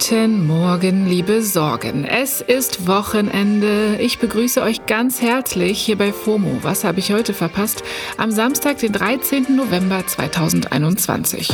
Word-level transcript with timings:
Guten 0.00 0.46
Morgen, 0.46 1.08
liebe 1.08 1.42
Sorgen. 1.42 2.04
Es 2.04 2.40
ist 2.40 2.86
Wochenende. 2.86 3.96
Ich 3.98 4.20
begrüße 4.20 4.62
euch 4.62 4.86
ganz 4.86 5.20
herzlich 5.20 5.80
hier 5.80 5.98
bei 5.98 6.12
FOMO. 6.12 6.60
Was 6.62 6.84
habe 6.84 7.00
ich 7.00 7.10
heute 7.12 7.34
verpasst? 7.34 7.82
Am 8.16 8.30
Samstag, 8.30 8.78
den 8.78 8.92
13. 8.92 9.56
November 9.56 10.06
2021. 10.06 11.48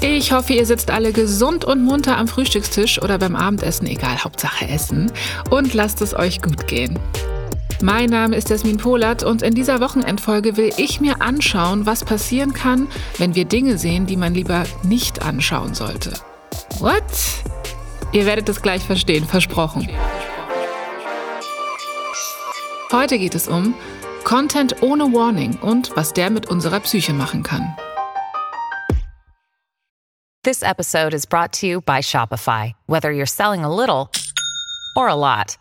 Ich 0.00 0.32
hoffe, 0.32 0.54
ihr 0.54 0.66
sitzt 0.66 0.90
alle 0.90 1.12
gesund 1.12 1.64
und 1.64 1.84
munter 1.84 2.18
am 2.18 2.26
Frühstückstisch 2.26 3.00
oder 3.00 3.18
beim 3.18 3.36
Abendessen, 3.36 3.86
egal, 3.86 4.24
Hauptsache 4.24 4.68
Essen, 4.68 5.12
und 5.48 5.74
lasst 5.74 6.02
es 6.02 6.14
euch 6.14 6.42
gut 6.42 6.66
gehen. 6.66 6.98
Mein 7.80 8.10
Name 8.10 8.34
ist 8.34 8.50
Jasmin 8.50 8.78
Polat 8.78 9.22
und 9.22 9.42
in 9.42 9.54
dieser 9.54 9.80
Wochenendfolge 9.80 10.56
will 10.56 10.72
ich 10.76 11.00
mir 11.00 11.22
anschauen, 11.22 11.86
was 11.86 12.04
passieren 12.04 12.52
kann, 12.52 12.88
wenn 13.16 13.36
wir 13.36 13.44
Dinge 13.44 13.78
sehen, 13.78 14.06
die 14.06 14.16
man 14.16 14.34
lieber 14.34 14.64
nicht 14.82 15.22
anschauen 15.22 15.74
sollte. 15.74 16.14
What? 16.80 17.02
Ihr 18.12 18.24
werdet 18.24 18.48
es 18.48 18.62
gleich 18.62 18.84
verstehen, 18.84 19.24
versprochen. 19.24 19.88
Heute 22.92 23.18
geht 23.18 23.34
es 23.34 23.48
um 23.48 23.74
Content 24.22 24.80
ohne 24.80 25.12
Warning 25.12 25.58
und 25.60 25.96
was 25.96 26.12
der 26.12 26.30
mit 26.30 26.46
unserer 26.46 26.78
Psyche 26.78 27.12
machen 27.12 27.42
kann. 27.42 27.74
This 30.44 30.62
episode 30.62 31.14
is 31.14 31.26
brought 31.26 31.52
to 31.54 31.66
you 31.66 31.80
by 31.80 32.00
Shopify. 32.00 32.74
Whether 32.86 33.12
you're 33.12 33.26
selling 33.26 33.64
a 33.64 33.74
little 33.74 34.10
or 34.94 35.08
a 35.08 35.16
lot, 35.16 35.58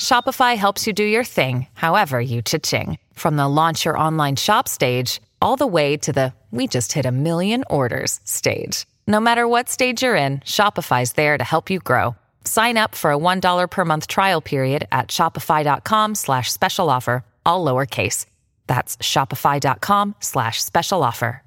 Shopify 0.00 0.56
helps 0.56 0.86
you 0.86 0.94
do 0.94 1.04
your 1.04 1.24
thing, 1.24 1.66
however 1.74 2.18
you 2.18 2.40
cha-ching. 2.40 2.96
From 3.12 3.36
the 3.36 3.46
launch 3.46 3.84
your 3.84 3.98
online 3.98 4.36
shop 4.36 4.68
stage 4.68 5.20
all 5.42 5.56
the 5.56 5.66
way 5.66 5.98
to 5.98 6.12
the 6.12 6.32
we 6.50 6.66
just 6.66 6.94
hit 6.94 7.04
a 7.04 7.12
million 7.12 7.62
orders 7.68 8.20
stage. 8.24 8.86
No 9.10 9.20
matter 9.20 9.48
what 9.48 9.70
stage 9.70 10.02
you're 10.02 10.14
in, 10.14 10.40
Shopify's 10.40 11.12
there 11.14 11.38
to 11.38 11.44
help 11.44 11.70
you 11.70 11.78
grow. 11.78 12.14
Sign 12.44 12.76
up 12.76 12.94
for 12.94 13.10
a 13.10 13.16
$1 13.16 13.70
per 13.70 13.84
month 13.86 14.06
trial 14.06 14.42
period 14.42 14.86
at 14.92 15.08
shopify.com 15.08 16.14
slash 16.14 16.52
special 16.52 16.90
offer, 16.90 17.24
all 17.46 17.64
lowercase. 17.64 18.26
That's 18.66 18.98
shopify.com 18.98 20.14
slash 20.20 20.62
special 20.62 21.02
offer. 21.02 21.42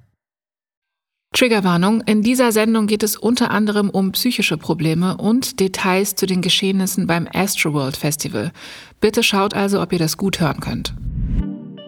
Triggerwarnung. 1.33 2.01
In 2.07 2.23
dieser 2.23 2.51
Sendung 2.51 2.87
geht 2.87 3.03
es 3.03 3.15
unter 3.15 3.51
anderem 3.51 3.91
um 3.91 4.11
psychische 4.11 4.57
Probleme 4.57 5.15
und 5.15 5.59
Details 5.59 6.15
zu 6.15 6.25
den 6.25 6.41
Geschehnissen 6.41 7.05
beim 7.05 7.27
Astroworld 7.31 7.95
Festival. 7.95 8.51
Bitte 8.99 9.21
schaut 9.21 9.53
also, 9.53 9.81
ob 9.81 9.93
ihr 9.93 9.99
das 9.99 10.17
gut 10.17 10.39
hören 10.39 10.59
könnt. 10.59 10.93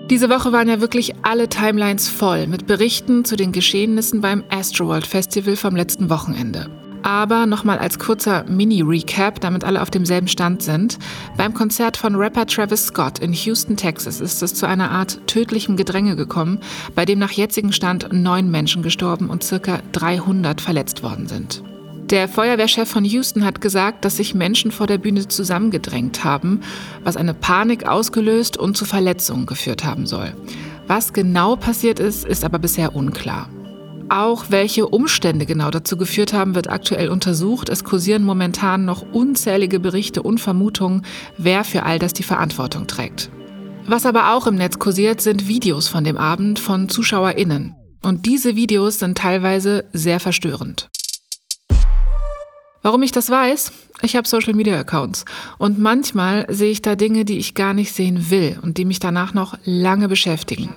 Diese 0.09 0.29
Woche 0.29 0.51
waren 0.51 0.67
ja 0.67 0.81
wirklich 0.81 1.13
alle 1.21 1.47
Timelines 1.47 2.09
voll 2.09 2.47
mit 2.47 2.67
Berichten 2.67 3.23
zu 3.23 3.37
den 3.37 3.53
Geschehnissen 3.53 4.19
beim 4.19 4.43
Astroworld 4.49 5.07
Festival 5.07 5.55
vom 5.55 5.77
letzten 5.77 6.09
Wochenende. 6.09 6.69
Aber 7.03 7.45
nochmal 7.45 7.79
als 7.79 7.99
kurzer 7.99 8.43
Mini-Recap, 8.49 9.39
damit 9.39 9.63
alle 9.63 9.81
auf 9.81 9.91
demselben 9.91 10.27
Stand 10.27 10.61
sind. 10.61 10.99
Beim 11.37 11.53
Konzert 11.53 11.95
von 11.95 12.15
Rapper 12.15 12.45
Travis 12.45 12.87
Scott 12.87 13.19
in 13.19 13.31
Houston, 13.31 13.77
Texas, 13.77 14.19
ist 14.19 14.43
es 14.43 14.53
zu 14.53 14.65
einer 14.65 14.91
Art 14.91 15.25
tödlichem 15.25 15.77
Gedränge 15.77 16.17
gekommen, 16.17 16.59
bei 16.95 17.05
dem 17.05 17.19
nach 17.19 17.31
jetzigem 17.31 17.71
Stand 17.71 18.11
neun 18.11 18.51
Menschen 18.51 18.83
gestorben 18.83 19.29
und 19.29 19.43
circa 19.43 19.79
300 19.93 20.59
verletzt 20.59 21.01
worden 21.01 21.27
sind. 21.27 21.63
Der 22.13 22.27
Feuerwehrchef 22.27 22.87
von 22.87 23.05
Houston 23.05 23.43
hat 23.43 23.59
gesagt, 23.59 24.05
dass 24.05 24.17
sich 24.17 24.35
Menschen 24.35 24.69
vor 24.69 24.85
der 24.85 24.99
Bühne 24.99 25.27
zusammengedrängt 25.27 26.23
haben, 26.23 26.61
was 27.03 27.17
eine 27.17 27.33
Panik 27.33 27.87
ausgelöst 27.87 28.55
und 28.55 28.77
zu 28.77 28.85
Verletzungen 28.85 29.47
geführt 29.47 29.83
haben 29.83 30.05
soll. 30.05 30.31
Was 30.85 31.13
genau 31.13 31.55
passiert 31.55 31.99
ist, 31.99 32.23
ist 32.23 32.45
aber 32.45 32.59
bisher 32.59 32.95
unklar. 32.95 33.49
Auch 34.09 34.45
welche 34.49 34.87
Umstände 34.87 35.47
genau 35.47 35.71
dazu 35.71 35.97
geführt 35.97 36.33
haben, 36.33 36.53
wird 36.53 36.69
aktuell 36.69 37.09
untersucht. 37.09 37.67
Es 37.69 37.83
kursieren 37.83 38.23
momentan 38.23 38.85
noch 38.85 39.01
unzählige 39.11 39.79
Berichte 39.79 40.21
und 40.21 40.39
Vermutungen, 40.39 41.07
wer 41.39 41.63
für 41.63 41.81
all 41.81 41.97
das 41.97 42.13
die 42.13 42.21
Verantwortung 42.21 42.85
trägt. 42.85 43.31
Was 43.87 44.05
aber 44.05 44.35
auch 44.35 44.45
im 44.45 44.53
Netz 44.53 44.77
kursiert, 44.77 45.19
sind 45.19 45.47
Videos 45.47 45.87
von 45.87 46.03
dem 46.03 46.17
Abend 46.17 46.59
von 46.59 46.89
ZuschauerInnen. 46.89 47.73
Und 48.03 48.27
diese 48.27 48.55
Videos 48.55 48.99
sind 48.99 49.17
teilweise 49.17 49.85
sehr 49.93 50.19
verstörend. 50.19 50.91
Warum 52.83 53.01
ich 53.01 53.13
das 53.13 53.29
weiß? 53.29 53.71
Ich 54.01 54.17
habe 54.17 54.27
Social 54.27 54.53
Media 54.53 54.77
Accounts 54.77 55.23
und 55.57 55.79
manchmal 55.79 56.45
sehe 56.49 56.69
ich 56.69 56.81
da 56.81 56.95
Dinge, 56.95 57.23
die 57.23 57.37
ich 57.37 57.55
gar 57.55 57.73
nicht 57.73 57.93
sehen 57.93 58.29
will 58.29 58.59
und 58.61 58.77
die 58.77 58.83
mich 58.83 58.99
danach 58.99 59.33
noch 59.33 59.57
lange 59.63 60.09
beschäftigen. 60.09 60.75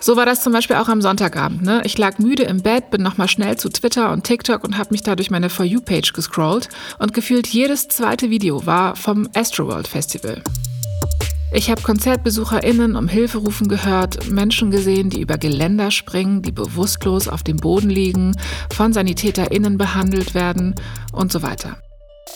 So 0.00 0.16
war 0.16 0.26
das 0.26 0.44
zum 0.44 0.52
Beispiel 0.52 0.76
auch 0.76 0.88
am 0.88 1.02
Sonntagabend. 1.02 1.62
Ne? 1.62 1.82
Ich 1.84 1.98
lag 1.98 2.18
müde 2.18 2.44
im 2.44 2.62
Bett, 2.62 2.90
bin 2.90 3.02
nochmal 3.02 3.28
schnell 3.28 3.56
zu 3.56 3.68
Twitter 3.68 4.12
und 4.12 4.22
TikTok 4.22 4.62
und 4.62 4.78
habe 4.78 4.90
mich 4.92 5.02
da 5.02 5.16
durch 5.16 5.30
meine 5.30 5.50
For 5.50 5.66
You-Page 5.66 6.12
gescrollt 6.12 6.68
und 7.00 7.14
gefühlt 7.14 7.48
jedes 7.48 7.88
zweite 7.88 8.30
Video 8.30 8.64
war 8.64 8.94
vom 8.94 9.28
Astroworld 9.34 9.88
Festival. 9.88 10.40
Ich 11.56 11.70
habe 11.70 11.82
KonzertbesucherInnen 11.82 12.96
um 12.96 13.06
Hilfe 13.06 13.38
rufen 13.38 13.68
gehört, 13.68 14.28
Menschen 14.28 14.72
gesehen, 14.72 15.08
die 15.08 15.20
über 15.20 15.38
Geländer 15.38 15.92
springen, 15.92 16.42
die 16.42 16.50
bewusstlos 16.50 17.28
auf 17.28 17.44
dem 17.44 17.58
Boden 17.58 17.90
liegen, 17.90 18.36
von 18.72 18.92
SanitäterInnen 18.92 19.78
behandelt 19.78 20.34
werden 20.34 20.74
und 21.12 21.30
so 21.30 21.42
weiter. 21.42 21.76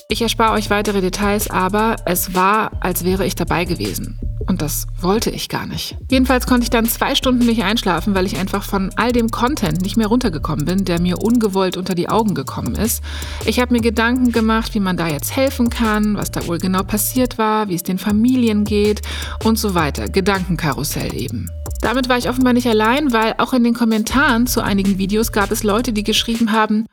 Ich 0.09 0.23
erspare 0.23 0.53
euch 0.53 0.71
weitere 0.71 1.01
Details, 1.01 1.51
aber 1.51 1.97
es 2.07 2.33
war, 2.35 2.71
als 2.81 3.03
wäre 3.03 3.27
ich 3.27 3.35
dabei 3.35 3.65
gewesen. 3.65 4.21
Und 4.47 4.63
das 4.63 4.87
wollte 5.01 5.31
ich 5.31 5.49
gar 5.49 5.67
nicht. 5.67 5.97
Jedenfalls 6.11 6.47
konnte 6.47 6.65
ich 6.65 6.71
dann 6.71 6.87
zwei 6.87 7.15
Stunden 7.15 7.47
nicht 7.47 7.65
einschlafen, 7.65 8.15
weil 8.15 8.27
ich 8.27 8.39
einfach 8.39 8.63
von 8.63 8.91
all 8.97 9.13
dem 9.13 9.31
Content 9.31 9.83
nicht 9.83 9.97
mehr 9.97 10.07
runtergekommen 10.07 10.65
bin, 10.65 10.85
der 10.85 11.01
mir 11.01 11.19
ungewollt 11.19 11.77
unter 11.77 11.95
die 11.95 12.09
Augen 12.09 12.35
gekommen 12.35 12.75
ist. 12.75 13.03
Ich 13.45 13.61
habe 13.61 13.75
mir 13.75 13.81
Gedanken 13.81 14.33
gemacht, 14.33 14.75
wie 14.75 14.81
man 14.81 14.97
da 14.97 15.09
jetzt 15.09 15.35
helfen 15.37 15.71
kann, 15.71 16.17
was 16.17 16.31
da 16.31 16.47
wohl 16.47 16.59
genau 16.59 16.83
passiert 16.83 17.39
war, 17.39 17.69
wie 17.69 17.75
es 17.75 17.83
den 17.83 17.99
Familien 17.99 18.65
geht 18.65 19.03
und 19.45 19.59
so 19.59 19.75
weiter. 19.75 20.09
Gedankenkarussell 20.09 21.15
eben. 21.15 21.51
Damit 21.81 22.09
war 22.09 22.19
ich 22.19 22.29
offenbar 22.29 22.53
nicht 22.53 22.67
allein, 22.67 23.13
weil 23.13 23.35
auch 23.39 23.53
in 23.53 23.65
den 23.65 23.75
Kommentaren 23.75 24.47
zu 24.47 24.63
einigen 24.63 24.99
Videos 24.99 25.33
gab 25.33 25.51
es 25.51 25.63
Leute, 25.63 25.93
die 25.93 26.05
geschrieben 26.05 26.53
haben, 26.53 26.87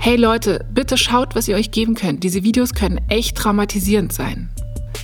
Hey 0.00 0.16
Leute, 0.16 0.64
bitte 0.72 0.96
schaut, 0.96 1.34
was 1.34 1.48
ihr 1.48 1.56
euch 1.56 1.72
geben 1.72 1.94
könnt. 1.96 2.22
Diese 2.22 2.44
Videos 2.44 2.72
können 2.72 3.00
echt 3.08 3.36
traumatisierend 3.36 4.12
sein. 4.12 4.48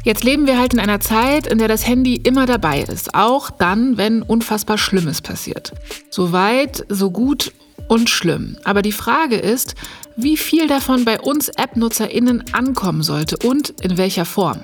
Jetzt 0.04 0.22
leben 0.22 0.47
wir 0.47 0.59
halt 0.59 0.75
in 0.75 0.81
einer 0.81 1.00
Zeit, 1.00 1.47
in 1.47 1.56
der 1.56 1.66
das 1.66 1.87
Handy 1.87 2.16
immer 2.16 2.44
dabei 2.44 2.82
ist, 2.82 3.15
auch 3.15 3.50
dann, 3.50 3.97
wenn 3.97 4.20
unfassbar 4.20 4.76
Schlimmes 4.76 5.22
passiert. 5.22 5.72
So 6.10 6.31
weit, 6.31 6.84
so 6.91 7.10
gut 7.10 7.53
und 7.88 8.10
schlimm. 8.10 8.59
Aber 8.65 8.82
die 8.82 8.92
Frage 8.92 9.37
ist, 9.37 9.75
wie 10.15 10.37
viel 10.37 10.69
davon 10.69 11.06
bei 11.06 11.19
uns 11.19 11.48
App-NutzerInnen 11.48 12.53
ankommen 12.53 13.03
sollte 13.03 13.38
und 13.38 13.81
in 13.81 13.97
welcher 13.97 14.26
Form. 14.26 14.60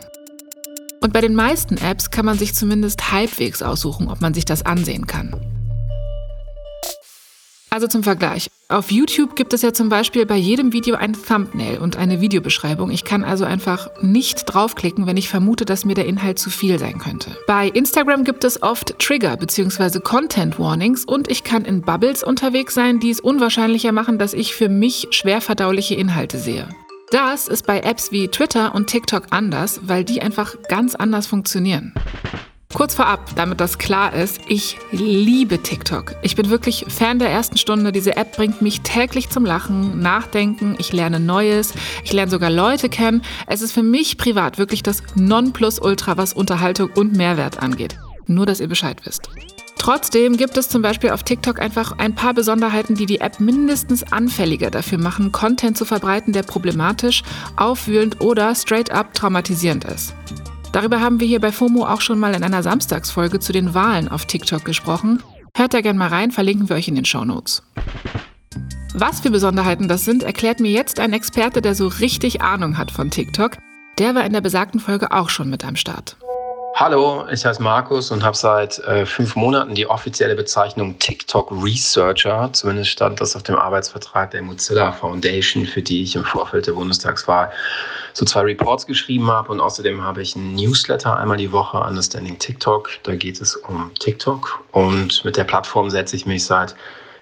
Und 1.01 1.15
bei 1.15 1.23
den 1.23 1.35
meisten 1.35 1.79
Apps 1.79 2.11
kann 2.11 2.27
man 2.27 2.39
sich 2.39 2.55
zumindest 2.55 3.11
halbwegs 3.11 3.63
aussuchen, 3.63 4.09
ob 4.09 4.21
man 4.21 4.35
sich 4.35 4.45
das 4.45 4.67
ansehen 4.67 5.07
kann. 5.07 5.35
Also 7.71 7.87
zum 7.87 8.03
Vergleich. 8.03 8.51
Auf 8.71 8.93
YouTube 8.93 9.35
gibt 9.35 9.53
es 9.53 9.63
ja 9.63 9.73
zum 9.73 9.89
Beispiel 9.89 10.25
bei 10.27 10.37
jedem 10.37 10.73
Video 10.73 10.95
ein 10.95 11.13
Thumbnail 11.13 11.79
und 11.79 11.97
eine 11.97 12.21
Videobeschreibung. 12.21 12.93
Ich 12.93 13.05
kann 13.05 13.25
also 13.25 13.45
einfach 13.45 13.91
nicht 14.01 14.45
draufklicken, 14.45 15.09
wenn 15.09 15.17
ich 15.17 15.29
vermute, 15.29 15.65
dass 15.65 15.85
mir 15.85 15.95
der 15.95 16.07
Inhalt 16.07 16.39
zu 16.39 16.51
viel 16.51 16.79
sein 16.79 16.99
könnte. 16.99 17.37
Bei 17.49 17.67
Instagram 17.67 18.23
gibt 18.23 18.45
es 18.45 18.63
oft 18.63 18.97
Trigger 19.01 19.37
bzw. 19.37 19.99
Content 19.99 20.61
Warnings 20.61 21.05
und 21.05 21.29
ich 21.29 21.43
kann 21.43 21.65
in 21.65 21.83
Bubbles 21.83 22.23
unterwegs 22.23 22.73
sein, 22.73 23.01
die 23.01 23.11
es 23.11 23.19
unwahrscheinlicher 23.19 23.91
machen, 23.91 24.19
dass 24.19 24.35
ich 24.35 24.55
für 24.55 24.69
mich 24.69 25.09
schwer 25.11 25.41
verdauliche 25.41 25.97
Inhalte 25.97 26.39
sehe. 26.39 26.69
Das 27.11 27.49
ist 27.49 27.67
bei 27.67 27.81
Apps 27.81 28.13
wie 28.13 28.29
Twitter 28.29 28.73
und 28.73 28.87
TikTok 28.87 29.25
anders, 29.31 29.81
weil 29.83 30.05
die 30.05 30.23
einfach 30.23 30.55
ganz 30.69 30.95
anders 30.95 31.27
funktionieren. 31.27 31.93
Kurz 32.73 32.95
vorab, 32.95 33.35
damit 33.35 33.61
das 33.61 33.79
klar 33.79 34.15
ist, 34.15 34.41
ich 34.47 34.79
liebe 34.93 35.61
TikTok. 35.61 36.15
Ich 36.23 36.37
bin 36.37 36.51
wirklich 36.51 36.87
Fan 36.89 37.19
der 37.19 37.29
ersten 37.29 37.59
Stunde. 37.59 37.91
Diese 37.91 38.17
App 38.17 38.37
bringt 38.37 38.63
mich 38.63 38.83
täglich 38.83 39.29
zum 39.29 39.45
Lachen, 39.45 39.99
Nachdenken. 40.01 40.77
Ich 40.79 40.93
lerne 40.93 41.19
Neues. 41.19 41.75
Ich 42.05 42.13
lerne 42.13 42.31
sogar 42.31 42.49
Leute 42.49 42.89
kennen. 42.89 43.23
Es 43.49 43.61
ist 43.61 43.73
für 43.73 43.83
mich 43.83 44.19
privat 44.19 44.57
wirklich 44.57 44.85
das 44.85 45.03
Nonplusultra, 45.17 46.17
was 46.17 46.33
Unterhaltung 46.33 46.91
und 46.95 47.17
Mehrwert 47.17 47.61
angeht. 47.61 47.97
Nur, 48.27 48.47
dass 48.47 48.61
ihr 48.61 48.69
Bescheid 48.69 48.99
wisst. 49.05 49.29
Trotzdem 49.77 50.37
gibt 50.37 50.57
es 50.57 50.69
zum 50.69 50.83
Beispiel 50.83 51.11
auf 51.11 51.25
TikTok 51.25 51.59
einfach 51.59 51.99
ein 51.99 52.15
paar 52.15 52.35
Besonderheiten, 52.35 52.95
die 52.95 53.07
die 53.07 53.21
App 53.21 53.41
mindestens 53.41 54.13
anfälliger 54.13 54.71
dafür 54.71 54.99
machen, 54.99 55.33
Content 55.33 55.77
zu 55.77 55.85
verbreiten, 55.85 56.33
der 56.33 56.45
problematisch, 56.45 57.25
aufwühlend 57.57 58.21
oder 58.21 58.55
straight 58.55 58.93
up 58.93 59.13
traumatisierend 59.15 59.85
ist. 59.87 60.15
Darüber 60.73 61.01
haben 61.01 61.19
wir 61.19 61.27
hier 61.27 61.41
bei 61.41 61.51
FOMO 61.51 61.85
auch 61.85 62.01
schon 62.01 62.19
mal 62.19 62.35
in 62.35 62.45
einer 62.45 62.63
Samstagsfolge 62.63 63.41
zu 63.41 63.53
den 63.53 63.75
Wahlen 63.75 64.09
auf 64.09 64.27
TikTok 64.27 64.65
gesprochen. 64.65 65.23
Hört 65.57 65.75
da 65.75 65.81
gerne 65.81 65.99
mal 65.99 66.09
rein, 66.09 66.31
verlinken 66.31 66.69
wir 66.69 66.77
euch 66.77 66.87
in 66.87 66.95
den 66.95 67.05
Show 67.05 67.25
Notes. 67.25 67.63
Was 68.95 69.21
für 69.21 69.31
Besonderheiten 69.31 69.89
das 69.89 70.05
sind, 70.05 70.23
erklärt 70.23 70.61
mir 70.61 70.71
jetzt 70.71 71.01
ein 71.01 71.13
Experte, 71.13 71.61
der 71.61 71.75
so 71.75 71.89
richtig 71.89 72.43
Ahnung 72.43 72.79
hat 72.79 72.91
von 72.91 73.11
TikTok. 73.11 73.59
Der 73.99 74.15
war 74.15 74.25
in 74.25 74.33
der 74.33 74.41
besagten 74.41 74.81
Folge 74.81 75.13
auch 75.13 75.29
schon 75.29 75.51
mit 75.51 75.65
am 75.65 75.77
Start. 75.77 76.17
Hallo, 76.81 77.27
ich 77.31 77.45
heiße 77.45 77.63
Markus 77.63 78.11
und 78.11 78.25
habe 78.25 78.35
seit 78.35 78.79
äh, 78.79 79.05
fünf 79.05 79.37
Monaten 79.37 79.75
die 79.75 79.87
offizielle 79.87 80.35
Bezeichnung 80.35 80.99
TikTok 80.99 81.53
Researcher. 81.53 82.49
Zumindest 82.55 82.89
stand 82.89 83.21
das 83.21 83.37
auf 83.37 83.43
dem 83.43 83.57
Arbeitsvertrag 83.57 84.31
der 84.31 84.41
Mozilla 84.41 84.91
Foundation, 84.91 85.67
für 85.67 85.83
die 85.83 86.03
ich 86.03 86.17
im 86.17 86.25
Vorfeld 86.25 86.67
der 86.67 86.73
Bundestagswahl 86.73 87.53
so 88.15 88.25
zwei 88.25 88.41
Reports 88.41 88.87
geschrieben 88.87 89.31
habe. 89.31 89.53
Und 89.53 89.61
außerdem 89.61 90.03
habe 90.03 90.23
ich 90.23 90.35
einen 90.35 90.55
Newsletter 90.55 91.19
einmal 91.19 91.37
die 91.37 91.53
Woche, 91.53 91.77
Understanding 91.77 92.39
TikTok. 92.39 92.89
Da 93.03 93.15
geht 93.15 93.43
es 93.43 93.57
um 93.57 93.91
TikTok. 94.01 94.65
Und 94.73 95.23
mit 95.23 95.37
der 95.37 95.45
Plattform 95.45 95.91
setze 95.91 96.17
ich 96.17 96.25
mich 96.25 96.47
seit 96.47 96.75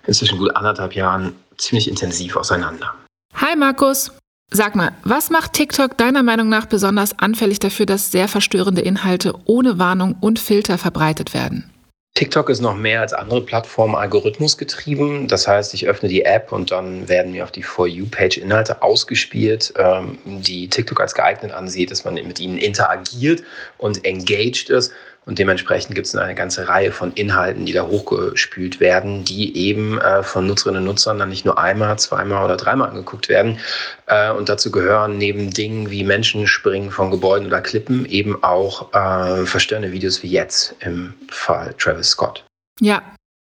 inzwischen 0.07 0.39
gut 0.39 0.55
anderthalb 0.55 0.95
Jahren 0.95 1.35
ziemlich 1.57 1.89
intensiv 1.89 2.37
auseinander. 2.37 2.95
Hi 3.35 3.57
Markus. 3.57 4.13
Sag 4.51 4.75
mal, 4.75 4.93
was 5.05 5.29
macht 5.29 5.53
TikTok 5.53 5.99
deiner 5.99 6.23
Meinung 6.23 6.49
nach 6.49 6.65
besonders 6.65 7.19
anfällig 7.19 7.59
dafür, 7.59 7.85
dass 7.85 8.11
sehr 8.11 8.29
verstörende 8.29 8.81
Inhalte 8.81 9.35
ohne 9.45 9.79
Warnung 9.79 10.17
und 10.21 10.39
Filter 10.39 10.79
verbreitet 10.79 11.35
werden? 11.35 11.71
TikTok 12.19 12.51
ist 12.51 12.61
noch 12.61 12.75
mehr 12.75 13.01
als 13.01 13.13
andere 13.13 13.41
Plattformen 13.43 13.95
algorithmusgetrieben. 13.95 15.29
Das 15.29 15.47
heißt, 15.47 15.73
ich 15.73 15.87
öffne 15.87 16.09
die 16.09 16.25
App 16.25 16.51
und 16.51 16.73
dann 16.73 17.09
werden 17.09 17.31
mir 17.31 17.45
auf 17.45 17.53
die 17.53 17.63
For 17.63 17.87
You-Page 17.87 18.39
Inhalte 18.39 18.83
ausgespielt, 18.83 19.73
ähm, 19.77 20.19
die 20.25 20.67
TikTok 20.67 21.01
als 21.01 21.15
geeignet 21.15 21.53
ansieht, 21.53 21.93
dass 21.93 22.05
man 22.05 22.15
mit 22.15 22.41
ihnen 22.41 22.59
interagiert 22.59 23.45
und 23.77 24.05
engaged 24.05 24.69
ist. 24.69 24.93
Und 25.29 25.39
dementsprechend 25.39 25.95
gibt 25.95 26.07
es 26.07 26.17
eine 26.17 26.35
ganze 26.35 26.69
Reihe 26.69 26.91
von 26.91 27.13
Inhalten, 27.13 27.67
die 27.67 27.75
da 27.75 27.83
hochgespült 27.83 28.81
werden, 28.81 29.25
die 29.25 29.55
eben 29.59 30.01
äh, 30.01 30.23
von 30.23 30.47
Nutzerinnen 30.47 30.81
und 30.81 30.87
Nutzern 30.87 31.19
dann 31.19 31.29
nicht 31.29 31.45
nur 31.45 31.59
einmal, 31.59 31.99
zweimal 31.99 32.47
oder 32.47 32.57
dreimal 32.57 32.89
angeguckt 32.89 33.29
werden. 33.29 33.59
Äh, 34.07 34.31
und 34.31 34.49
dazu 34.49 34.71
gehören 34.71 35.19
neben 35.19 35.51
Dingen 35.51 35.91
wie 35.91 36.03
Menschen 36.03 36.47
springen 36.47 36.91
von 36.91 37.11
Gebäuden 37.11 37.47
oder 37.47 37.61
Klippen 37.61 38.07
eben 38.07 38.43
auch 38.43 38.95
äh, 38.95 39.45
verstörende 39.45 39.93
Videos 39.93 40.23
wie 40.23 40.29
jetzt 40.29 40.75
im 40.81 41.13
Fall 41.29 41.75
Travis 41.77 42.08
Scott. 42.09 42.45
Ja, 42.81 43.03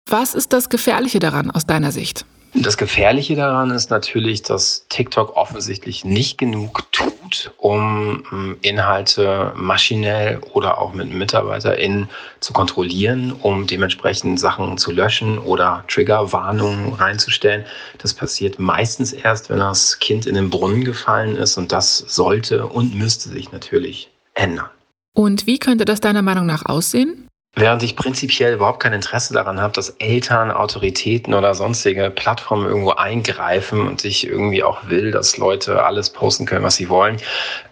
was 0.10 0.36
ist 0.36 0.54
das 0.54 0.70
Gefährliche 0.70 1.20
daran 1.20 1.52
aus 1.52 1.66
deiner 1.66 1.92
Sicht? 1.92 2.26
Das 2.58 2.78
Gefährliche 2.78 3.36
daran 3.36 3.70
ist 3.72 3.90
natürlich, 3.90 4.42
dass 4.42 4.86
TikTok 4.88 5.36
offensichtlich 5.36 6.06
nicht 6.06 6.38
genug 6.38 6.90
tut, 6.94 7.52
um 7.58 8.24
ähm, 8.32 8.58
Inhalte 8.62 9.52
maschinell 9.58 10.40
oder 10.54 10.78
auch 10.78 10.94
mit 10.94 11.14
MitarbeiterInnen 11.14 12.10
zu 12.40 12.54
kontrollieren, 12.54 13.34
um 13.34 13.68
dementsprechend 13.68 14.40
Sachen 14.40 14.78
zu 14.78 14.92
löschen 14.92 15.38
oder 15.38 15.84
Triggerwarnungen 15.90 16.94
reinzustellen. 16.94 17.66
Das 17.98 18.14
passiert 18.14 18.58
meistens 18.58 19.12
erst, 19.12 19.50
wenn 19.50 19.60
das 19.60 20.00
Kind 20.00 20.26
in 20.26 20.36
den 20.36 20.50
Brunnen 20.50 20.86
gefallen 20.86 21.36
ist 21.36 21.58
und 21.58 21.74
das 21.74 21.98
sollte 21.98 22.68
und 22.68 22.96
müsste 22.96 23.28
sich 23.28 23.52
natürlich 23.52 24.10
ändern. 24.34 24.70
Und 25.14 25.46
wie 25.46 25.60
könnte 25.60 25.84
das 25.84 26.00
deiner 26.00 26.22
Meinung 26.22 26.46
nach 26.46 26.66
aussehen? 26.66 27.25
Während 27.58 27.84
ich 27.84 27.96
prinzipiell 27.96 28.54
überhaupt 28.56 28.82
kein 28.82 28.92
Interesse 28.92 29.34
daran 29.34 29.62
habe, 29.62 29.72
dass 29.72 29.92
Eltern, 29.92 30.52
Autoritäten 30.52 31.34
oder 31.34 31.56
sonstige 31.56 32.10
Plattformen 32.10 32.66
irgendwo 32.68 32.92
eingreifen 32.92 33.88
und 33.88 34.04
ich 34.04 34.28
irgendwie 34.28 34.62
auch 34.62 34.90
will, 34.90 35.12
dass 35.12 35.38
Leute 35.38 35.86
alles 35.86 36.10
posten 36.10 36.46
können, 36.46 36.66
was 36.66 36.76
sie 36.76 36.90
wollen, 36.90 37.16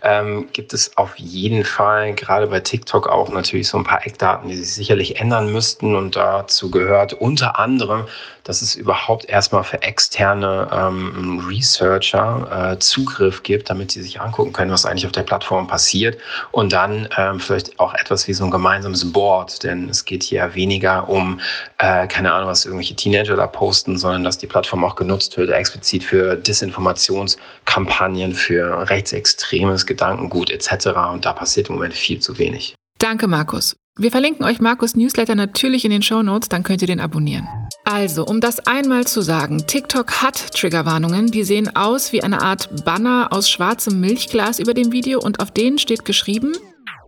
ähm, 0.01 0.47
gibt 0.53 0.73
es 0.73 0.95
auf 0.95 1.17
jeden 1.17 1.65
Fall 1.65 2.13
gerade 2.13 2.47
bei 2.47 2.61
TikTok 2.61 3.07
auch 3.07 3.29
natürlich 3.29 3.67
so 3.67 3.77
ein 3.77 3.83
paar 3.83 4.07
Eckdaten, 4.07 4.47
die 4.47 4.55
sich 4.55 4.73
sicherlich 4.73 5.19
ändern 5.19 5.51
müssten. 5.51 5.95
Und 5.95 6.15
dazu 6.15 6.71
gehört 6.71 7.11
unter 7.11 7.59
anderem, 7.59 8.05
dass 8.43 8.61
es 8.61 8.75
überhaupt 8.75 9.25
erstmal 9.25 9.63
für 9.63 9.81
externe 9.81 10.69
ähm, 10.71 11.43
Researcher 11.47 12.73
äh, 12.73 12.79
Zugriff 12.79 13.43
gibt, 13.43 13.69
damit 13.69 13.91
sie 13.91 14.01
sich 14.01 14.19
angucken 14.19 14.53
können, 14.53 14.71
was 14.71 14.85
eigentlich 14.85 15.05
auf 15.05 15.11
der 15.11 15.23
Plattform 15.23 15.67
passiert. 15.67 16.17
Und 16.51 16.73
dann 16.73 17.07
ähm, 17.17 17.39
vielleicht 17.39 17.79
auch 17.79 17.93
etwas 17.93 18.27
wie 18.27 18.33
so 18.33 18.43
ein 18.43 18.51
gemeinsames 18.51 19.11
Board, 19.11 19.63
denn 19.63 19.89
es 19.89 20.05
geht 20.05 20.23
hier 20.23 20.53
weniger 20.55 21.07
um, 21.07 21.39
äh, 21.77 22.07
keine 22.07 22.33
Ahnung, 22.33 22.49
was 22.49 22.65
irgendwelche 22.65 22.95
Teenager 22.95 23.35
da 23.35 23.47
posten, 23.47 23.97
sondern 23.97 24.23
dass 24.23 24.37
die 24.37 24.47
Plattform 24.47 24.83
auch 24.83 24.95
genutzt 24.95 25.37
wird, 25.37 25.49
explizit 25.49 26.03
für 26.03 26.35
Desinformationskampagnen, 26.35 28.33
für 28.33 28.89
rechtsextremes 28.89 29.85
Gedankengut 29.85 30.49
etc. 30.51 30.87
Und 31.11 31.25
da 31.25 31.33
passiert 31.33 31.69
im 31.69 31.75
Moment 31.75 31.93
viel 31.93 32.19
zu 32.19 32.37
wenig. 32.37 32.75
Danke, 32.99 33.27
Markus. 33.27 33.75
Wir 33.97 34.09
verlinken 34.09 34.43
euch 34.43 34.59
Markus 34.59 34.95
Newsletter 34.95 35.35
natürlich 35.35 35.85
in 35.85 35.91
den 35.91 36.01
Show 36.01 36.23
Notes, 36.23 36.49
dann 36.49 36.63
könnt 36.63 36.81
ihr 36.81 36.87
den 36.87 36.99
abonnieren. 36.99 37.47
Also, 37.85 38.25
um 38.25 38.39
das 38.39 38.59
einmal 38.61 39.05
zu 39.05 39.21
sagen, 39.21 39.67
TikTok 39.67 40.21
hat 40.21 40.53
Triggerwarnungen, 40.53 41.31
die 41.31 41.43
sehen 41.43 41.75
aus 41.75 42.13
wie 42.13 42.23
eine 42.23 42.41
Art 42.41 42.85
Banner 42.85 43.27
aus 43.31 43.49
schwarzem 43.49 43.99
Milchglas 43.99 44.59
über 44.59 44.73
dem 44.73 44.93
Video 44.93 45.19
und 45.19 45.41
auf 45.41 45.51
denen 45.51 45.77
steht 45.77 46.05
geschrieben, 46.05 46.53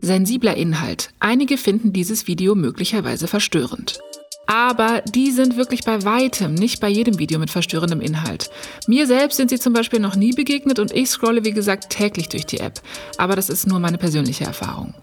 Sensibler 0.01 0.55
Inhalt. 0.55 1.11
Einige 1.19 1.57
finden 1.57 1.93
dieses 1.93 2.27
Video 2.27 2.55
möglicherweise 2.55 3.27
verstörend. 3.27 3.99
Aber 4.47 5.01
die 5.01 5.31
sind 5.31 5.57
wirklich 5.57 5.83
bei 5.83 6.03
weitem 6.03 6.53
nicht 6.53 6.79
bei 6.79 6.89
jedem 6.89 7.17
Video 7.17 7.39
mit 7.39 7.49
verstörendem 7.49 8.01
Inhalt. 8.01 8.51
Mir 8.85 9.07
selbst 9.07 9.37
sind 9.37 9.49
sie 9.49 9.59
zum 9.59 9.73
Beispiel 9.73 9.99
noch 9.99 10.15
nie 10.15 10.33
begegnet 10.33 10.77
und 10.77 10.91
ich 10.91 11.09
scrolle 11.09 11.43
wie 11.43 11.53
gesagt 11.53 11.89
täglich 11.89 12.29
durch 12.29 12.45
die 12.45 12.59
App. 12.59 12.81
Aber 13.17 13.35
das 13.35 13.49
ist 13.49 13.65
nur 13.65 13.79
meine 13.79 13.97
persönliche 13.97 14.43
Erfahrung. 14.43 14.93